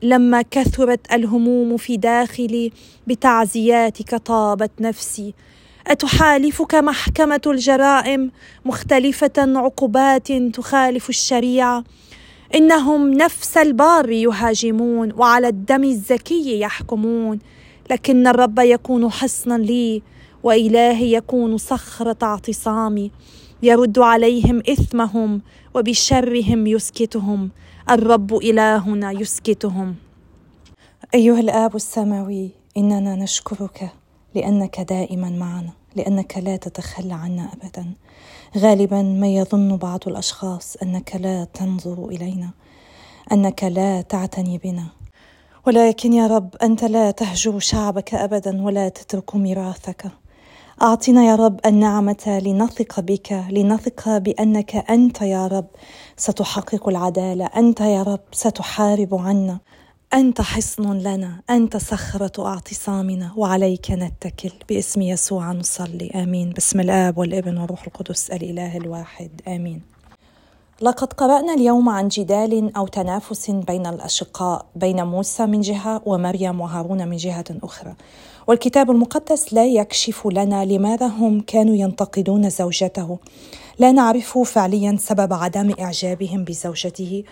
لما 0.02 0.42
كثرت 0.42 1.14
الهموم 1.14 1.78
في 1.78 1.98
داخلي 1.98 2.72
بتعزياتك 3.08 4.16
طابت 4.16 4.72
نفسي. 4.80 5.34
أتحالفك 5.88 6.76
محكمة 6.76 7.42
الجرائم 7.48 8.32
مختلفة 8.66 9.32
عقوبات 9.38 10.32
تخالف 10.32 11.10
الشريعة؟ 11.10 11.84
إنهم 12.56 13.14
نفس 13.14 13.58
البار 13.58 14.10
يهاجمون 14.10 15.14
وعلى 15.14 15.48
الدم 15.48 15.84
الزكي 15.84 16.60
يحكمون. 16.60 17.40
لكن 17.92 18.28
الرب 18.28 18.60
يكون 18.60 19.12
حصنا 19.12 19.58
لي 19.58 20.02
وإلهي 20.44 21.14
يكون 21.14 21.58
صخرة 21.58 22.18
اعتصامي. 22.24 23.12
يرد 23.64 24.00
عليهم 24.00 24.62
إثمهم 24.70 25.42
وبشرهم 25.74 26.68
يسكتهم. 26.68 27.50
الرب 27.90 28.36
إلهنا 28.36 29.12
يسكتهم. 29.12 29.96
أيها 31.14 31.40
الآب 31.40 31.76
السماوي 31.76 32.52
إننا 32.78 33.16
نشكرك 33.16 33.90
لأنك 34.36 34.80
دائما 34.80 35.30
معنا 35.30 35.74
لأنك 35.96 36.38
لا 36.38 36.56
تتخلى 36.58 37.14
عنا 37.14 37.50
ابدا. 37.54 37.94
غالبا 38.58 39.02
ما 39.02 39.28
يظن 39.28 39.78
بعض 39.78 40.00
الأشخاص 40.08 40.76
أنك 40.84 41.16
لا 41.16 41.44
تنظر 41.44 42.06
إلينا 42.06 42.50
أنك 43.32 43.64
لا 43.64 44.02
تعتني 44.02 44.58
بنا. 44.58 44.88
ولكن 45.68 46.14
يا 46.14 46.28
رب 46.28 46.56
أنت 46.64 46.84
لا 46.84 47.12
تهجر 47.12 47.60
شعبك 47.60 48.14
ابدا 48.14 48.62
ولا 48.62 48.90
تترك 48.90 49.36
ميراثك. 49.36 50.12
أعطنا 50.82 51.24
يا 51.26 51.36
رب 51.36 51.60
النعمة 51.66 52.42
لنثق 52.46 53.00
بك 53.00 53.44
لنثق 53.50 54.18
بأنك 54.18 54.76
أنت 54.76 55.22
يا 55.22 55.48
رب. 55.48 55.66
ستحقق 56.18 56.90
العدالة 56.90 57.46
أنت 57.46 57.82
يا 57.82 58.04
رب 58.04 58.20
ستحارب 58.32 59.16
عنا. 59.16 59.60
أنت 60.14 60.42
حصن 60.42 60.98
لنا 60.98 61.42
أنت 61.50 61.78
صخرة 61.78 62.48
اعتصامنا 62.48 63.32
وعليك 63.36 63.92
نتكل. 63.92 64.52
باسم 64.70 65.02
يسوع 65.02 65.52
نصلي 65.52 66.12
آمين. 66.16 66.50
باسم 66.50 66.80
الآب 66.80 67.18
والابن 67.18 67.58
والروح 67.58 67.84
القدس 67.88 68.32
الإله 68.32 68.78
الواحد 68.78 69.42
آمين. 69.48 69.82
لقد 70.82 71.14
قرأنا 71.14 71.54
اليوم 71.54 71.90
عن 71.90 72.08
جدال 72.08 72.76
أو 72.78 72.88
تنافس 72.88 73.52
بين 73.52 73.86
الأشقاء 73.86 74.66
بين 74.76 75.04
موسى 75.04 75.46
من 75.46 75.62
جهة 75.62 76.02
ومريم 76.06 76.62
وهارون 76.62 77.08
من 77.08 77.18
جهة 77.18 77.46
أخرى. 77.64 77.96
والكتاب 78.48 78.92
المقدس 78.92 79.54
لا 79.54 79.66
يكشف 79.66 80.28
لنا 80.28 80.66
لماذا 80.66 81.08
هم 81.08 81.42
كانوا 81.42 81.76
ينتقدون 81.76 82.50
زوجته. 82.50 83.20
لا 83.80 83.92
نعرف 83.92 84.38
فعليا 84.38 84.98
سبب 85.00 85.34
عدم 85.34 85.74
إعجابهم 85.80 86.44
بزوجته. 86.44 87.24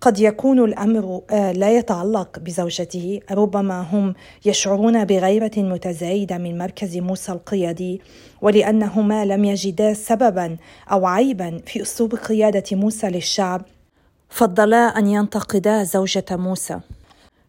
قد 0.00 0.18
يكون 0.18 0.64
الأمر 0.64 1.20
آه، 1.30 1.52
لا 1.52 1.76
يتعلق 1.76 2.38
بزوجته. 2.38 3.20
ربما 3.30 3.80
هم 3.80 4.14
يشعرون 4.44 5.04
بغيرة 5.04 5.50
متزايدة 5.56 6.38
من 6.38 6.58
مركز 6.58 6.96
موسى 6.96 7.32
القيادي 7.32 8.00
ولأنهما 8.42 9.24
لم 9.24 9.44
يجدا 9.44 9.94
سببا 9.94 10.56
أو 10.92 11.06
عيبا 11.06 11.60
في 11.66 11.82
أسلوب 11.82 12.14
قيادة 12.14 12.76
موسى 12.76 13.06
للشعب. 13.06 13.62
فضلا 14.28 14.98
أن 14.98 15.06
ينتقدا 15.06 15.82
زوجة 15.82 16.26
موسى. 16.30 16.80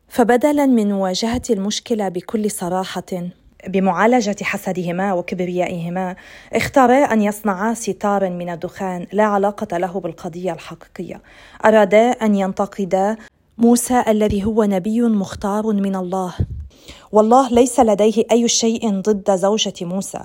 فبدلا 0.09 0.65
من 0.65 0.91
مواجهه 0.91 1.41
المشكلة 1.49 2.09
بكل 2.09 2.51
صراحة 2.51 3.29
بمعالجة 3.67 4.35
حسدهما 4.41 5.13
وكبريائهما 5.13 6.15
اختارا 6.53 7.13
أن 7.13 7.21
يصنعا 7.21 7.73
ستارا 7.73 8.29
من 8.29 8.49
الدخان 8.49 9.07
لا 9.13 9.23
علاقة 9.23 9.77
له 9.77 9.99
بالقضية 9.99 10.53
الحقيقية. 10.53 11.21
أرادا 11.65 12.11
أن 12.11 12.35
ينتقدا 12.35 13.17
موسى 13.57 14.03
الذي 14.07 14.43
هو 14.43 14.63
نبي 14.63 15.01
مختار 15.01 15.73
من 15.73 15.95
الله. 15.95 16.33
والله 17.11 17.49
ليس 17.49 17.79
لديه 17.79 18.23
أي 18.31 18.47
شيء 18.47 19.01
ضد 19.01 19.35
زوجة 19.35 19.73
موسى. 19.81 20.19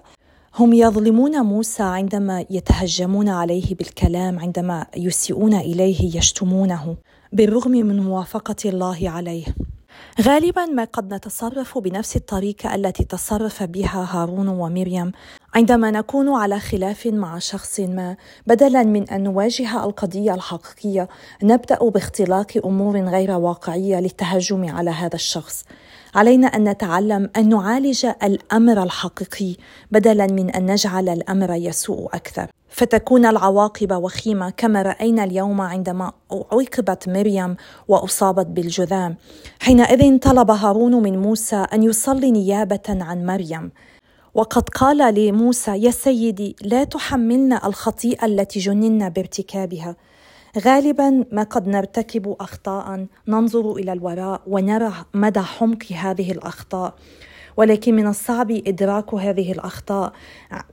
هم 0.58 0.72
يظلمون 0.72 1.40
موسى 1.40 1.82
عندما 1.82 2.44
يتهجمون 2.50 3.28
عليه 3.28 3.74
بالكلام 3.74 4.38
عندما 4.38 4.86
يسيئون 4.96 5.54
إليه 5.54 6.16
يشتمونه 6.16 6.96
بالرغم 7.32 7.70
من 7.70 8.00
موافقة 8.00 8.56
الله 8.64 9.10
عليه. 9.10 9.44
غالبا 10.20 10.66
ما 10.66 10.84
قد 10.84 11.14
نتصرف 11.14 11.78
بنفس 11.78 12.16
الطريقة 12.16 12.74
التي 12.74 13.04
تصرف 13.04 13.62
بها 13.62 14.08
هارون 14.10 14.48
ومريم. 14.48 15.12
عندما 15.54 15.90
نكون 15.90 16.28
على 16.28 16.60
خلاف 16.60 17.06
مع 17.06 17.38
شخص 17.38 17.80
ما 17.80 18.16
بدلا 18.46 18.82
من 18.82 19.08
أن 19.08 19.22
نواجه 19.22 19.84
القضية 19.84 20.34
الحقيقية 20.34 21.08
نبدأ 21.42 21.78
باختلاق 21.88 22.46
أمور 22.64 22.98
غير 22.98 23.30
واقعية 23.30 24.00
للتهجم 24.00 24.68
على 24.76 24.90
هذا 24.90 25.14
الشخص. 25.14 25.64
علينا 26.14 26.46
أن 26.46 26.68
نتعلم 26.68 27.30
أن 27.36 27.48
نعالج 27.48 28.06
الأمر 28.22 28.82
الحقيقي 28.82 29.56
بدلا 29.90 30.26
من 30.26 30.50
أن 30.50 30.70
نجعل 30.70 31.08
الأمر 31.08 31.54
يسوء 31.54 32.06
أكثر. 32.06 32.46
فتكون 32.68 33.26
العواقب 33.26 33.92
وخيمة 33.92 34.50
كما 34.50 34.82
رأينا 34.82 35.24
اليوم 35.24 35.60
عندما 35.60 36.12
عوقبت 36.30 37.08
مريم 37.08 37.56
وأصابت 37.88 38.46
بالجذام. 38.46 39.16
حينئذ 39.60 40.18
طلب 40.18 40.50
هارون 40.50 41.02
من 41.02 41.22
موسى 41.22 41.56
أن 41.56 41.82
يصلي 41.82 42.30
نيابة 42.30 42.88
عن 42.88 43.26
مريم. 43.26 43.70
وقد 44.34 44.68
قال 44.68 45.14
لموسى 45.14 45.70
يا 45.70 45.90
سيدي 45.90 46.56
لا 46.62 46.84
تحملنا 46.84 47.66
الخطيئة 47.66 48.26
التي 48.26 48.58
جننا 48.60 49.08
بارتكابها 49.08 49.96
غالبا 50.58 51.24
ما 51.32 51.42
قد 51.42 51.68
نرتكب 51.68 52.36
اخطاء 52.40 53.06
ننظر 53.28 53.72
إلى 53.72 53.92
الوراء 53.92 54.40
ونرى 54.46 54.92
مدى 55.14 55.40
حمق 55.40 55.84
هذه 55.92 56.32
الأخطاء. 56.32 56.94
ولكن 57.56 57.96
من 57.96 58.06
الصعب 58.06 58.50
إدراك 58.50 59.14
هذه 59.14 59.52
الأخطاء 59.52 60.12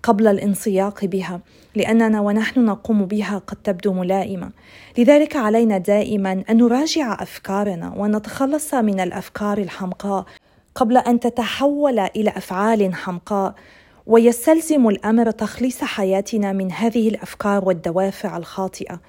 قبل 0.03 0.27
الانسياق 0.27 1.05
بها 1.05 1.39
لأننا 1.75 2.21
ونحن 2.21 2.65
نقوم 2.65 3.05
بها 3.05 3.37
قد 3.37 3.57
تبدو 3.63 3.93
ملائمة. 3.93 4.49
لذلك 4.97 5.35
علينا 5.35 5.77
دائما 5.77 6.43
أن 6.49 6.57
نراجع 6.57 7.21
أفكارنا 7.21 7.93
ونتخلص 7.97 8.73
من 8.73 8.99
الأفكار 8.99 9.57
الحمقاء 9.57 10.25
قبل 10.75 10.97
أن 10.97 11.19
تتحول 11.19 11.99
إلى 11.99 12.29
أفعال 12.29 12.95
حمقاء 12.95 13.55
ويستلزم 14.07 14.87
الأمر 14.87 15.31
تخليص 15.31 15.83
حياتنا 15.83 16.53
من 16.53 16.71
هذه 16.71 17.09
الأفكار 17.09 17.65
والدوافع 17.65 18.37
الخاطئة. 18.37 18.99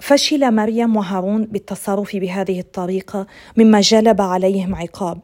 فشل 0.00 0.54
مريم 0.54 0.96
وهارون 0.96 1.44
بالتصرف 1.44 2.16
بهذه 2.16 2.60
الطريقة 2.60 3.26
مما 3.56 3.80
جلب 3.80 4.20
عليهم 4.20 4.74
عقاب. 4.74 5.18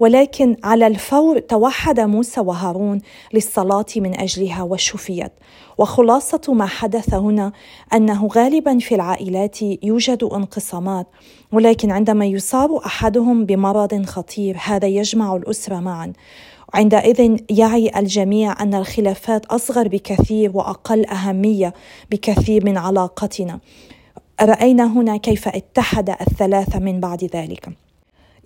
ولكن 0.00 0.56
على 0.64 0.86
الفور 0.86 1.38
توحد 1.38 2.00
موسى 2.00 2.40
وهارون 2.40 3.00
للصلاة 3.32 3.86
من 3.96 4.20
أجلها 4.20 4.62
وشفيت 4.62 5.32
وخلاصة 5.78 6.40
ما 6.48 6.66
حدث 6.66 7.14
هنا 7.14 7.52
أنه 7.94 8.26
غالبا 8.26 8.78
في 8.78 8.94
العائلات 8.94 9.62
يوجد 9.62 10.24
انقسامات 10.24 11.06
ولكن 11.52 11.90
عندما 11.90 12.26
يصاب 12.26 12.72
أحدهم 12.72 13.44
بمرض 13.46 14.04
خطير 14.06 14.56
هذا 14.64 14.86
يجمع 14.86 15.36
الأسرة 15.36 15.80
معا. 15.80 16.12
عندئذ 16.74 17.36
يعي 17.50 17.90
الجميع 17.96 18.62
أن 18.62 18.74
الخلافات 18.74 19.46
أصغر 19.46 19.88
بكثير 19.88 20.50
وأقل 20.54 21.06
أهمية 21.06 21.74
بكثير 22.10 22.64
من 22.64 22.78
علاقتنا. 22.78 23.60
رأينا 24.42 24.86
هنا 24.86 25.16
كيف 25.16 25.48
اتحد 25.48 26.10
الثلاثة 26.10 26.78
من 26.78 27.00
بعد 27.00 27.24
ذلك. 27.24 27.83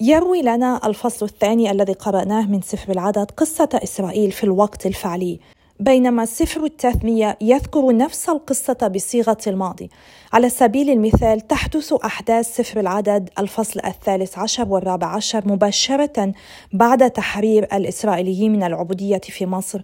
يروي 0.00 0.42
لنا 0.42 0.80
الفصل 0.86 1.26
الثاني 1.26 1.70
الذي 1.70 1.92
قرأناه 1.92 2.46
من 2.46 2.60
سفر 2.60 2.92
العدد 2.92 3.30
قصة 3.30 3.68
إسرائيل 3.74 4.32
في 4.32 4.44
الوقت 4.44 4.86
الفعلي. 4.86 5.40
بينما 5.80 6.24
سفر 6.24 6.64
التثنية 6.64 7.38
يذكر 7.40 7.96
نفس 7.96 8.28
القصة 8.28 8.88
بصيغة 8.94 9.38
الماضي. 9.46 9.90
على 10.32 10.48
سبيل 10.48 10.90
المثال 10.90 11.46
تحدث 11.46 11.92
أحداث 11.92 12.56
سفر 12.56 12.80
العدد 12.80 13.30
الفصل 13.38 13.80
الثالث 13.84 14.38
عشر 14.38 14.68
والرابع 14.68 15.06
عشر 15.06 15.48
مباشرة 15.48 16.32
بعد 16.72 17.10
تحرير 17.10 17.68
الإسرائيليين 17.72 18.52
من 18.52 18.62
العبودية 18.62 19.20
في 19.22 19.46
مصر. 19.46 19.80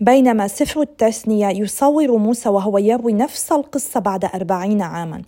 بينما 0.00 0.48
سفر 0.48 0.80
التثنية 0.80 1.48
يصور 1.48 2.16
موسى 2.16 2.48
وهو 2.48 2.78
يروي 2.78 3.12
نفس 3.12 3.52
القصة 3.52 4.00
بعد 4.00 4.24
أربعين 4.24 4.82
عاما. 4.82 5.22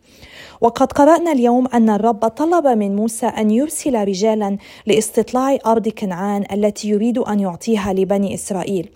وقد 0.61 0.93
قرأنا 0.93 1.33
اليوم 1.33 1.67
أن 1.67 1.91
الرب 1.91 2.29
طلب 2.29 2.67
من 2.67 2.97
موسى 2.97 3.27
أن 3.27 3.51
يرسل 3.51 4.09
رجالا 4.09 4.57
لاستطلاع 4.87 5.59
أرض 5.67 5.89
كنعان 5.89 6.45
التي 6.53 6.89
يريد 6.89 7.19
أن 7.19 7.41
يعطيها 7.41 7.93
لبني 7.93 8.35
إسرائيل. 8.35 8.91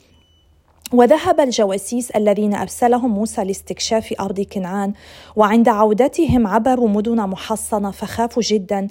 وذهب 0.94 1.40
الجواسيس 1.40 2.10
الذين 2.10 2.54
أرسلهم 2.54 3.10
موسى 3.10 3.44
لاستكشاف 3.44 4.14
أرض 4.20 4.40
كنعان 4.40 4.92
وعند 5.36 5.68
عودتهم 5.68 6.46
عبروا 6.46 6.88
مدن 6.88 7.16
محصنة 7.16 7.90
فخافوا 7.90 8.42
جدا 8.42 8.88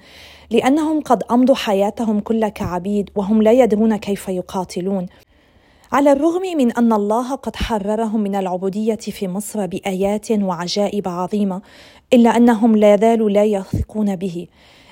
لأنهم 0.52 1.02
قد 1.02 1.24
أمضوا 1.32 1.56
حياتهم 1.56 2.20
كلها 2.20 2.50
كعبيد 2.50 3.10
وهم 3.16 3.42
لا 3.42 3.52
يدرون 3.52 3.96
كيف 3.96 4.30
يقاتلون. 4.30 5.06
على 5.92 6.12
الرغم 6.12 6.42
من 6.58 6.72
أن 6.72 6.94
الله 6.94 7.36
قد 7.36 7.56
حررهم 7.56 8.20
من 8.22 8.36
العبودية 8.36 8.96
في 8.96 9.28
مصر 9.28 9.66
بآيات 9.66 10.32
وعجائب 10.32 11.08
عظيمة 11.08 11.62
إلا 12.14 12.38
أنهم 12.38 12.76
لا 12.76 12.98
زالوا 12.98 13.30
لا 13.30 13.44
يثقون 13.44 14.16
به. 14.16 14.48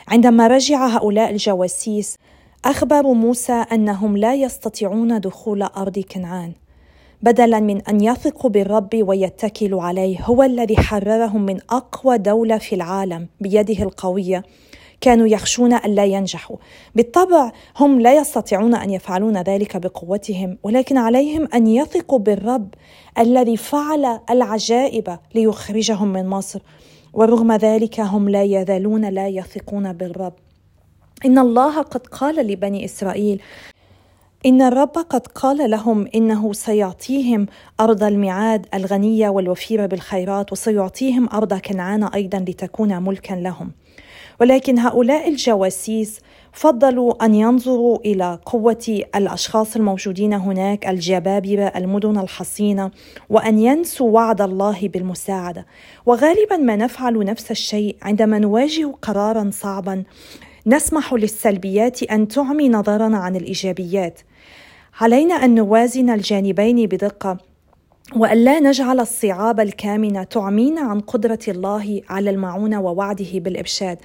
عندما 0.08 0.48
رجع 0.48 0.88
هؤلاء 0.88 1.32
الجواسيس 1.32 2.16
أخبروا 2.66 3.16
موسى 3.16 3.66
أنهم 3.72 4.18
لا 4.18 4.36
يستطيعون 4.36 5.20
دخول 5.20 5.64
أرض 5.64 6.00
كنعان. 6.00 6.54
بدلا 7.24 7.60
من 7.60 7.82
أن 7.82 8.02
يثقوا 8.02 8.50
بالرب 8.50 8.90
ويتكلوا 8.94 9.84
عليه 9.84 10.22
هو 10.22 10.44
الذي 10.44 10.78
حررهم 10.78 11.46
من 11.46 11.60
أقوى 11.70 12.18
دولة 12.18 12.58
في 12.58 12.76
العالم 12.76 13.28
بيده 13.42 13.84
القوية. 13.84 14.44
كانوا 15.02 15.28
يخشون 15.28 15.74
الا 15.74 16.06
ينجحوا. 16.06 16.58
بالطبع 16.96 17.52
هم 17.78 18.00
لا 18.00 18.14
يستطيعون 18.14 18.76
أن 18.76 18.90
يفعلون 18.90 19.42
ذلك 19.42 19.78
بقوتهم 19.78 20.58
ولكن 20.64 20.98
عليهم 20.98 21.48
أن 21.54 21.68
يثقوا 21.68 22.20
بالرب 22.20 22.74
الذي 23.20 23.58
فعل 23.58 24.20
العجائب 24.30 25.18
ليخرجهم 25.36 26.08
من 26.08 26.28
مصر. 26.28 26.62
ورغم 27.14 27.52
ذلك 27.52 28.00
هم 28.00 28.30
لا 28.30 28.44
يزالون 28.44 29.06
لا 29.06 29.28
يثقون 29.28 29.94
بالرب. 29.94 30.34
إن 31.26 31.40
الله 31.40 31.82
قد 31.82 32.08
قال 32.08 32.48
لبني 32.48 32.86
إسرائيل 32.86 33.42
إن 34.46 34.62
الرب 34.62 34.90
قد 34.90 35.28
قال 35.28 35.70
لهم 35.70 36.08
إنه 36.16 36.54
سيعطيهم 36.54 37.46
أرض 37.80 38.04
الميعاد 38.04 38.66
الغنية 38.74 39.30
والوفيرة 39.30 39.86
بالخيرات 39.86 40.52
وسيعطيهم 40.52 41.30
أرض 41.34 41.54
كنعان 41.54 42.04
أيضا 42.04 42.38
لتكون 42.38 43.04
ملكا 43.04 43.34
لهم. 43.34 43.72
ولكن 44.42 44.80
هؤلاء 44.80 45.30
الجواسيس 45.30 46.20
فضلوا 46.54 47.26
أن 47.26 47.36
ينظروا 47.36 47.98
إلى 48.06 48.40
قوة 48.46 49.04
الأشخاص 49.16 49.76
الموجودين 49.76 50.34
هناك 50.34 50.88
الجبابرة 50.88 51.72
المدن 51.76 52.18
الحصينة 52.18 52.92
وأن 53.30 53.60
ينسوا 53.60 54.10
وعد 54.10 54.42
الله 54.42 54.88
بالمساعدة. 54.88 55.66
وغالبا 56.06 56.58
ما 56.58 56.76
نفعل 56.76 57.26
نفس 57.26 57.52
الشيء 57.52 57.96
عندما 58.02 58.40
نواجه 58.40 58.92
قرارا 59.02 59.50
صعبا 59.54 60.04
نسمح 60.68 61.14
للسلبيات 61.14 62.04
أن 62.04 62.28
تعمي 62.28 62.70
نظرنا 62.70 63.18
عن 63.18 63.36
الإيجابيات. 63.36 64.20
علينا 65.00 65.36
أن 65.36 65.56
نوازن 65.56 66.10
الجانبين 66.10 66.86
بدقة 66.86 67.38
وأن 68.16 68.38
لا 68.38 68.60
نجعل 68.60 69.00
الصعاب 69.00 69.60
الكامنة 69.60 70.24
تعمينا 70.24 70.82
عن 70.82 71.00
قدرة 71.00 71.40
الله 71.48 72.02
على 72.10 72.30
المعونة 72.30 72.82
ووعده 72.82 73.40
بالإرشاد. 73.40 73.98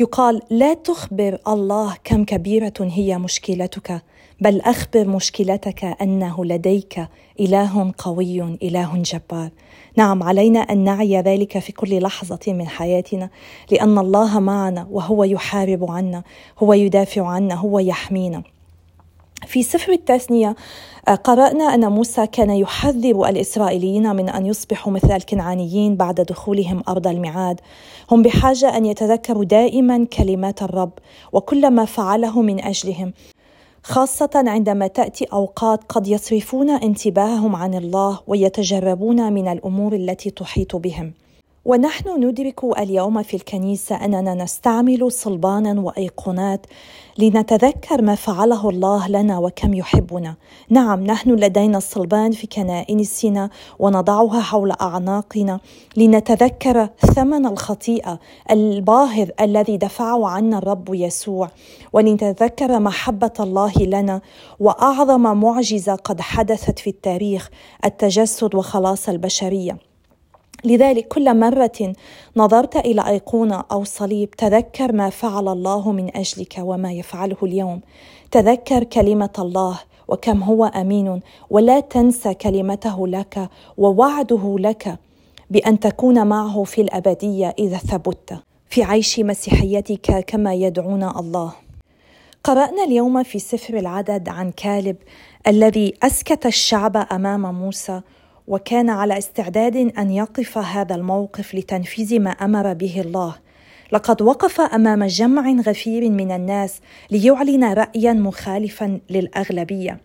يقال 0.00 0.42
لا 0.50 0.74
تخبر 0.74 1.38
الله 1.48 1.96
كم 2.04 2.24
كبيرة 2.24 2.72
هي 2.80 3.18
مشكلتك 3.18 4.02
بل 4.40 4.60
أخبر 4.60 5.08
مشكلتك 5.08 5.84
أنه 5.84 6.44
لديك 6.44 7.06
إله 7.40 7.92
قوي 7.98 8.58
إله 8.62 9.02
جبار. 9.02 9.50
نعم 9.96 10.22
علينا 10.22 10.60
أن 10.60 10.84
نعي 10.84 11.20
ذلك 11.20 11.58
في 11.58 11.72
كل 11.72 12.02
لحظة 12.02 12.52
من 12.52 12.68
حياتنا 12.68 13.30
لأن 13.72 13.98
الله 13.98 14.40
معنا 14.40 14.86
وهو 14.90 15.24
يحارب 15.24 15.90
عنا 15.90 16.22
هو 16.58 16.72
يدافع 16.72 17.26
عنا 17.26 17.54
هو 17.54 17.78
يحمينا. 17.78 18.42
في 19.46 19.62
سفر 19.62 19.92
التثنية 19.92 20.56
آه، 21.08 21.14
قرأنا 21.14 21.64
أن 21.74 21.92
موسى 21.92 22.26
كان 22.26 22.50
يحذر 22.50 23.28
الإسرائيليين 23.28 24.16
من 24.16 24.28
أن 24.28 24.46
يصبحوا 24.46 24.92
مثل 24.92 25.12
الكنعانيين 25.12 25.96
بعد 25.96 26.14
دخولهم 26.14 26.82
أرض 26.88 27.06
الميعاد. 27.06 27.60
هم 28.10 28.22
بحاجة 28.22 28.76
أن 28.76 28.86
يتذكروا 28.86 29.44
دائما 29.44 30.04
كلمات 30.04 30.62
الرب 30.62 30.92
وكل 31.32 31.70
ما 31.70 31.84
فعله 31.84 32.42
من 32.42 32.64
أجلهم 32.64 33.12
خاصة 33.82 34.30
عندما 34.34 34.86
تأتي 34.86 35.24
أوقات 35.24 35.80
قد 35.88 36.08
يصرفون 36.08 36.70
انتباههم 36.70 37.56
عن 37.56 37.74
الله 37.74 38.20
ويتجربون 38.26 39.32
من 39.32 39.48
الأمور 39.48 39.92
التي 39.92 40.30
تحيط 40.30 40.76
بهم. 40.76 41.12
ونحن 41.64 42.24
ندرك 42.24 42.64
اليوم 42.64 43.22
في 43.22 43.36
الكنيسه 43.36 44.04
أننا 44.04 44.34
نستعمل 44.34 45.12
صلبانا 45.12 45.80
وأيقونات 45.80 46.66
لنتذكر 47.18 48.02
ما 48.02 48.14
فعله 48.14 48.70
الله 48.70 49.08
لنا 49.08 49.38
وكم 49.38 49.74
يحبنا. 49.74 50.34
نعم 50.70 51.04
نحن 51.04 51.30
لدينا 51.30 51.78
الصلبان 51.78 52.30
في 52.32 52.46
كنائسنا 52.46 53.50
ونضعها 53.78 54.40
حول 54.40 54.72
أعناقنا 54.72 55.60
لنتذكر 55.96 56.88
ثمن 57.14 57.46
الخطيئة 57.46 58.18
الباهظ 58.50 59.28
الذي 59.40 59.76
دفعه 59.76 60.28
عنا 60.28 60.58
الرب 60.58 60.94
يسوع. 60.94 61.48
ولنتذكر 61.92 62.78
محبة 62.78 63.32
الله 63.40 63.72
لنا 63.78 64.20
وأعظم 64.60 65.40
معجزة 65.40 65.94
قد 65.94 66.20
حدثت 66.20 66.78
في 66.78 66.90
التاريخ 66.90 67.50
التجسد 67.84 68.54
وخلاص 68.54 69.08
البشرية. 69.08 69.89
لذلك 70.64 71.08
كل 71.08 71.38
مرة 71.40 71.92
نظرت 72.36 72.76
إلى 72.76 73.08
أيقونة 73.08 73.64
أو 73.72 73.84
صليب 73.84 74.30
تذكر 74.30 74.92
ما 74.92 75.10
فعل 75.10 75.48
الله 75.48 75.92
من 75.92 76.16
أجلك 76.16 76.54
وما 76.58 76.92
يفعله 76.92 77.36
اليوم. 77.42 77.80
تذكر 78.30 78.84
كلمة 78.84 79.30
الله 79.38 79.80
وكم 80.08 80.42
هو 80.42 80.64
أمين 80.64 81.20
ولا 81.50 81.80
تنسى 81.80 82.34
كلمته 82.34 83.08
لك 83.08 83.48
ووعده 83.78 84.56
لك 84.58 84.98
بأن 85.50 85.80
تكون 85.80 86.26
معه 86.26 86.64
في 86.64 86.80
الأبدية 86.80 87.54
إذا 87.58 87.76
ثبت. 87.76 88.38
في 88.68 88.82
عيش 88.82 89.20
مسيحيتك 89.20 90.24
كما 90.26 90.54
يدعونا 90.54 91.20
الله. 91.20 91.52
قرأنا 92.44 92.84
اليوم 92.84 93.22
في 93.22 93.38
سفر 93.38 93.78
العدد 93.78 94.28
عن 94.28 94.50
كالب 94.50 94.96
الذي 95.46 95.94
أسكت 96.02 96.46
الشعب 96.46 96.96
أمام 96.96 97.54
موسى 97.54 98.00
وكان 98.50 98.90
على 98.90 99.18
استعداد 99.18 99.76
أن 99.76 100.10
يقف 100.10 100.58
هذا 100.58 100.94
الموقف 100.94 101.54
لتنفيذ 101.54 102.20
ما 102.20 102.30
أمر 102.30 102.72
به 102.72 103.00
الله. 103.00 103.34
لقد 103.92 104.22
وقف 104.22 104.60
أمام 104.60 105.04
جمع 105.04 105.50
غفير 105.66 106.10
من 106.10 106.32
الناس 106.32 106.80
ليعلن 107.10 107.64
رأيا 107.72 108.12
مخالفا 108.12 109.00
للأغلبية. 109.10 110.00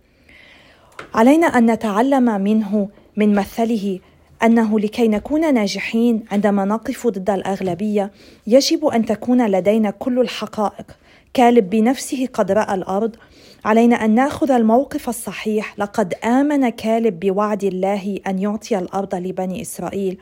علينا 1.14 1.48
أن 1.48 1.72
نتعلم 1.72 2.42
منه 2.42 2.90
من 3.18 3.36
مثله 3.36 4.00
أنه 4.44 4.80
لكي 4.80 5.08
نكون 5.08 5.54
ناجحين 5.54 6.26
عندما 6.32 6.66
نقف 6.66 7.08
ضد 7.08 7.30
الأغلبية 7.30 8.12
يجب 8.48 8.86
أن 8.86 9.06
تكون 9.06 9.48
لدينا 9.48 9.90
كل 9.90 10.20
الحقائق. 10.20 10.86
كالب 11.34 11.70
بنفسه 11.70 12.28
قد 12.34 12.52
رأى 12.52 12.76
الأرض 12.76 13.16
علينا 13.66 13.96
أن 13.96 14.16
نأخذ 14.16 14.52
الموقف 14.52 15.10
الصحيح. 15.10 15.76
لقد 15.78 16.14
آمن 16.14 16.70
كالب 16.70 17.20
بوعد 17.20 17.64
الله 17.64 18.20
أن 18.28 18.40
يعطي 18.40 18.78
الأرض 18.78 19.16
لبني 19.16 19.62
إسرائيل. 19.62 20.18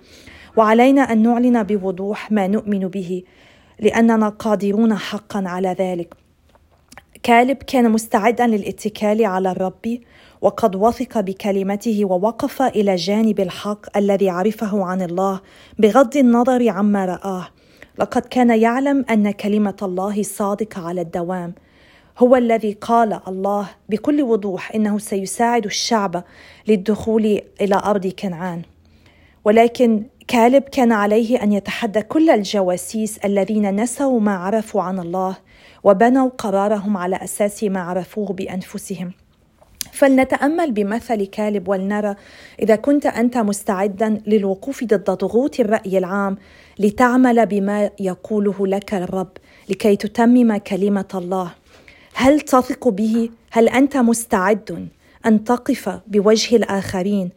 وعلينا 0.58 1.02
أن 1.02 1.24
نعلن 1.24 1.64
بوضوح 1.64 2.32
ما 2.32 2.48
نؤمن 2.48 2.88
به 2.88 3.24
لأننا 3.80 4.30
قادرون 4.30 4.96
حقا 4.96 5.44
على 5.46 5.76
ذلك. 5.80 6.14
كالب 7.24 7.58
كان 7.58 7.92
مستعدا 7.92 8.48
للاتكال 8.48 9.26
على 9.26 9.52
الرب 9.52 10.00
وقد 10.42 10.76
وثق 10.76 11.20
بكلمته 11.20 12.06
ووقف 12.06 12.62
إلى 12.62 12.96
جانب 12.96 13.40
الحق 13.40 13.98
الذي 13.98 14.30
عرفه 14.30 14.86
عن 14.86 15.02
الله 15.02 15.42
بغض 15.80 16.18
النظر 16.18 16.70
عما 16.70 17.06
رآه. 17.06 17.48
لقد 18.00 18.22
كان 18.22 18.60
يعلم 18.60 19.06
أن 19.10 19.32
كلمة 19.32 19.78
الله 19.82 20.24
صادقة 20.24 20.88
على 20.88 21.02
الدوام. 21.02 21.54
هو 22.18 22.36
الذي 22.36 22.74
قال 22.74 23.20
الله 23.28 23.70
بكل 23.90 24.22
وضوح 24.22 24.76
إنه 24.76 24.98
سيساعد 24.98 25.66
الشعب 25.66 26.24
للدخول 26.68 27.42
إلى 27.62 27.76
أرض 27.76 28.08
كنعان. 28.08 28.62
ولكن 29.46 30.04
كالب 30.28 30.64
كان 30.64 30.92
عليه 30.92 31.44
أن 31.44 31.52
يتحدى 31.52 32.02
كل 32.02 32.30
الجواسيس 32.30 33.18
الذين 33.18 33.82
نسوا 33.82 34.20
ما 34.20 34.36
عرفوا 34.36 34.82
عن 34.82 35.00
الله 35.00 35.38
وبنوا 35.84 36.30
قرارهم 36.38 36.98
على 36.98 37.16
أساس 37.16 37.64
ما 37.64 37.80
عرفوه 37.80 38.34
بأنفسهم. 38.34 39.12
فلنتأمل 39.92 40.72
بمثل 40.72 41.26
كالب 41.26 41.68
ولنرى 41.68 42.16
إذا 42.62 42.76
كنت 42.76 43.06
أنت 43.06 43.38
مستعدا 43.38 44.22
للوقوف 44.28 44.84
ضد 44.84 45.12
ضغوط 45.12 45.60
الرأي 45.60 45.98
العام 45.98 46.38
لتعمل 46.80 47.46
بما 47.46 47.90
يقوله 48.00 48.68
لك 48.68 48.94
الرب 48.94 49.32
لكي 49.70 49.96
تتمم 49.96 50.58
كلمة 50.58 51.08
الله. 51.16 51.52
هل 52.14 52.42
تثق 52.42 52.88
به؟ 52.88 53.30
هل 53.52 53.70
أنت 53.70 53.98
مستعد 53.98 54.88
أن 55.26 55.44
تقف 55.44 56.00
بوجه 56.08 56.56
الآخرين 56.56 57.30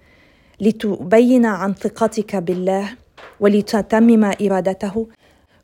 لتبين 0.61 1.47
عن 1.47 1.75
ثقتك 1.75 2.37
بالله 2.37 2.89
ولتتمم 3.41 4.25
إرادته؟ 4.25 5.07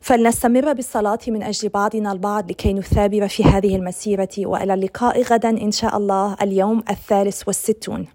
فلنستمر 0.01 0.73
بالصلاة 0.73 1.19
من 1.27 1.43
أجل 1.43 1.69
بعضنا 1.69 2.11
البعض 2.11 2.51
لكي 2.51 2.73
نثابر 2.73 3.27
في 3.27 3.43
هذه 3.43 3.75
المسيرة 3.75 4.29
وإلى 4.37 4.73
اللقاء 4.73 5.21
غدا 5.21 5.49
إن 5.49 5.71
شاء 5.71 5.97
الله 5.97 6.35
اليوم 6.41 6.83
الثالث 6.89 7.47
والستون. 7.47 8.07